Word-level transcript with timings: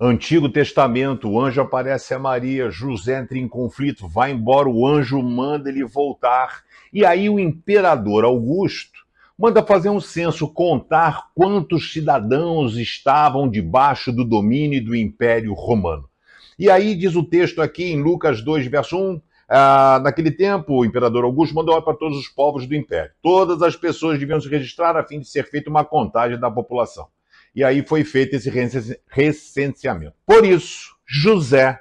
Antigo 0.00 0.48
Testamento, 0.48 1.30
o 1.30 1.40
anjo 1.40 1.60
aparece 1.60 2.14
a 2.14 2.18
Maria, 2.18 2.68
José 2.68 3.20
entra 3.20 3.38
em 3.38 3.46
conflito, 3.46 4.08
vai 4.08 4.32
embora, 4.32 4.68
o 4.68 4.86
anjo 4.86 5.22
manda 5.22 5.68
ele 5.68 5.84
voltar. 5.84 6.64
E 6.92 7.04
aí 7.04 7.30
o 7.30 7.38
imperador 7.38 8.24
Augusto 8.24 9.04
manda 9.38 9.62
fazer 9.62 9.90
um 9.90 10.00
censo, 10.00 10.48
contar 10.48 11.28
quantos 11.32 11.92
cidadãos 11.92 12.76
estavam 12.76 13.48
debaixo 13.48 14.12
do 14.12 14.24
domínio 14.24 14.84
do 14.84 14.96
Império 14.96 15.52
Romano. 15.54 16.08
E 16.58 16.68
aí 16.68 16.96
diz 16.96 17.14
o 17.14 17.22
texto 17.22 17.62
aqui 17.62 17.92
em 17.92 18.02
Lucas 18.02 18.42
2, 18.42 18.66
verso 18.66 18.96
1, 18.96 19.20
ah, 19.48 20.00
naquele 20.02 20.30
tempo, 20.32 20.72
o 20.74 20.84
imperador 20.84 21.24
Augusto 21.24 21.54
mandou 21.54 21.80
para 21.82 21.94
todos 21.94 22.18
os 22.18 22.28
povos 22.28 22.66
do 22.66 22.74
império. 22.74 23.12
Todas 23.22 23.62
as 23.62 23.76
pessoas 23.76 24.18
deviam 24.18 24.40
se 24.40 24.48
registrar 24.48 24.96
a 24.96 25.04
fim 25.04 25.20
de 25.20 25.28
ser 25.28 25.44
feita 25.44 25.70
uma 25.70 25.84
contagem 25.84 26.38
da 26.38 26.50
população. 26.50 27.06
E 27.54 27.62
aí 27.62 27.86
foi 27.86 28.04
feito 28.04 28.34
esse 28.34 28.50
recenseamento. 29.08 30.14
Por 30.26 30.44
isso, 30.44 30.94
José 31.06 31.78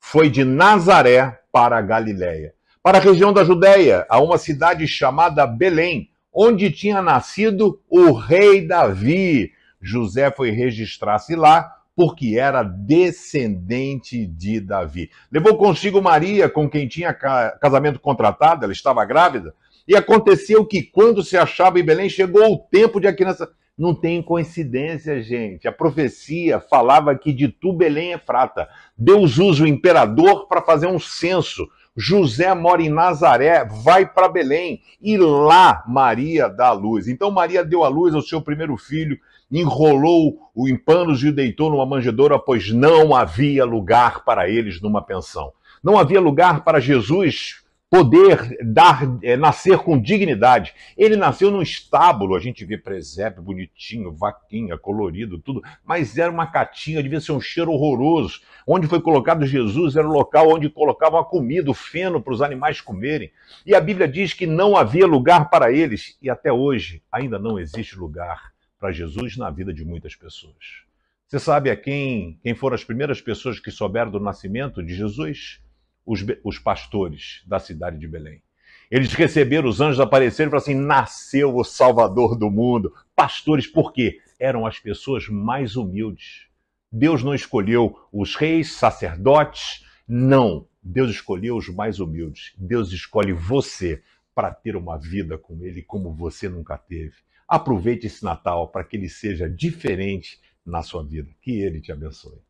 foi 0.00 0.30
de 0.30 0.44
Nazaré 0.44 1.40
para 1.52 1.80
Galiléia, 1.82 2.54
para 2.82 2.98
a 2.98 3.00
região 3.00 3.32
da 3.32 3.44
Judéia, 3.44 4.06
a 4.08 4.20
uma 4.20 4.38
cidade 4.38 4.86
chamada 4.88 5.46
Belém, 5.46 6.10
onde 6.32 6.70
tinha 6.70 7.02
nascido 7.02 7.80
o 7.88 8.12
rei 8.12 8.66
Davi. 8.66 9.52
José 9.80 10.30
foi 10.30 10.50
registrar-se 10.50 11.36
lá 11.36 11.70
porque 11.94 12.38
era 12.38 12.62
descendente 12.62 14.26
de 14.26 14.60
Davi. 14.60 15.10
Levou 15.30 15.56
consigo 15.56 16.00
Maria, 16.00 16.48
com 16.48 16.68
quem 16.68 16.88
tinha 16.88 17.12
casamento 17.12 18.00
contratado, 18.00 18.64
ela 18.64 18.72
estava 18.72 19.04
grávida, 19.04 19.54
e 19.86 19.94
aconteceu 19.94 20.64
que 20.64 20.82
quando 20.82 21.22
se 21.22 21.36
achava 21.36 21.78
em 21.78 21.84
Belém, 21.84 22.08
chegou 22.08 22.52
o 22.52 22.58
tempo 22.58 23.00
de 23.00 23.06
a 23.06 23.14
criança. 23.14 23.50
Não 23.76 23.94
tem 23.94 24.22
coincidência, 24.22 25.22
gente. 25.22 25.66
A 25.66 25.72
profecia 25.72 26.60
falava 26.60 27.14
que 27.14 27.32
de 27.32 27.48
tu 27.48 27.72
Belém 27.72 28.12
é 28.12 28.18
frata. 28.18 28.68
Deus 28.96 29.38
usa 29.38 29.64
o 29.64 29.66
imperador 29.66 30.46
para 30.46 30.60
fazer 30.60 30.86
um 30.86 30.98
censo. 30.98 31.66
José 31.96 32.54
mora 32.54 32.82
em 32.82 32.88
Nazaré, 32.88 33.64
vai 33.64 34.06
para 34.06 34.28
Belém 34.28 34.80
e 35.00 35.16
lá 35.16 35.84
Maria 35.86 36.48
dá 36.48 36.68
a 36.68 36.72
luz. 36.72 37.06
Então 37.06 37.30
Maria 37.30 37.64
deu 37.64 37.84
a 37.84 37.88
luz 37.88 38.14
ao 38.14 38.22
seu 38.22 38.40
primeiro 38.40 38.76
filho, 38.76 39.18
enrolou 39.50 40.50
o 40.54 40.68
em 40.68 40.76
panos 40.76 41.22
e 41.22 41.28
o 41.28 41.34
deitou 41.34 41.70
numa 41.70 41.84
manjedoura, 41.84 42.38
pois 42.38 42.70
não 42.70 43.14
havia 43.14 43.64
lugar 43.64 44.24
para 44.24 44.48
eles 44.48 44.80
numa 44.80 45.02
pensão. 45.02 45.52
Não 45.82 45.98
havia 45.98 46.20
lugar 46.20 46.64
para 46.64 46.80
Jesus 46.80 47.61
poder 47.92 48.56
dar, 48.64 49.02
é, 49.22 49.36
nascer 49.36 49.76
com 49.76 50.00
dignidade. 50.00 50.72
Ele 50.96 51.14
nasceu 51.14 51.50
num 51.50 51.60
estábulo, 51.60 52.34
a 52.34 52.40
gente 52.40 52.64
vê 52.64 52.78
presépio 52.78 53.42
bonitinho, 53.42 54.10
vaquinha, 54.10 54.78
colorido, 54.78 55.38
tudo, 55.38 55.62
mas 55.84 56.16
era 56.16 56.32
uma 56.32 56.46
catinha, 56.46 57.02
devia 57.02 57.20
ser 57.20 57.32
um 57.32 57.40
cheiro 57.40 57.70
horroroso. 57.70 58.40
Onde 58.66 58.86
foi 58.86 58.98
colocado 58.98 59.44
Jesus 59.44 59.94
era 59.94 60.08
o 60.08 60.10
local 60.12 60.48
onde 60.48 60.70
colocavam 60.70 61.20
a 61.20 61.24
comida, 61.24 61.70
o 61.70 61.74
feno 61.74 62.18
para 62.18 62.32
os 62.32 62.40
animais 62.40 62.80
comerem. 62.80 63.30
E 63.66 63.74
a 63.74 63.80
Bíblia 63.80 64.08
diz 64.08 64.32
que 64.32 64.46
não 64.46 64.74
havia 64.74 65.06
lugar 65.06 65.50
para 65.50 65.70
eles, 65.70 66.16
e 66.22 66.30
até 66.30 66.50
hoje 66.50 67.02
ainda 67.12 67.38
não 67.38 67.58
existe 67.58 67.98
lugar 67.98 68.54
para 68.80 68.90
Jesus 68.90 69.36
na 69.36 69.50
vida 69.50 69.70
de 69.70 69.84
muitas 69.84 70.16
pessoas. 70.16 70.86
Você 71.26 71.38
sabe 71.38 71.68
a 71.68 71.76
quem, 71.76 72.38
quem 72.42 72.54
foram 72.54 72.74
as 72.74 72.84
primeiras 72.84 73.20
pessoas 73.20 73.60
que 73.60 73.70
souberam 73.70 74.10
do 74.10 74.18
nascimento 74.18 74.82
de 74.82 74.94
Jesus? 74.94 75.60
Os, 76.04 76.24
os 76.42 76.58
pastores 76.58 77.42
da 77.46 77.58
cidade 77.58 77.98
de 77.98 78.08
Belém. 78.08 78.42
Eles 78.90 79.12
receberam, 79.14 79.68
os 79.68 79.80
anjos 79.80 80.00
apareceram 80.00 80.48
e 80.48 80.50
falaram 80.50 80.64
assim: 80.64 80.74
nasceu 80.74 81.56
o 81.56 81.64
Salvador 81.64 82.36
do 82.36 82.50
mundo. 82.50 82.92
Pastores, 83.16 83.66
por 83.66 83.92
quê? 83.92 84.20
Eram 84.38 84.66
as 84.66 84.78
pessoas 84.78 85.28
mais 85.28 85.76
humildes. 85.76 86.46
Deus 86.90 87.22
não 87.22 87.34
escolheu 87.34 87.98
os 88.12 88.36
reis, 88.36 88.72
sacerdotes, 88.72 89.86
não. 90.06 90.68
Deus 90.82 91.10
escolheu 91.10 91.56
os 91.56 91.68
mais 91.68 92.00
humildes. 92.00 92.52
Deus 92.58 92.92
escolhe 92.92 93.32
você 93.32 94.02
para 94.34 94.52
ter 94.52 94.76
uma 94.76 94.98
vida 94.98 95.38
com 95.38 95.64
Ele 95.64 95.82
como 95.82 96.12
você 96.12 96.48
nunca 96.48 96.76
teve. 96.76 97.14
Aproveite 97.48 98.06
esse 98.06 98.22
Natal 98.24 98.68
para 98.68 98.84
que 98.84 98.96
ele 98.96 99.08
seja 99.08 99.48
diferente 99.48 100.38
na 100.64 100.82
sua 100.82 101.04
vida. 101.04 101.30
Que 101.40 101.60
Ele 101.60 101.80
te 101.80 101.92
abençoe. 101.92 102.40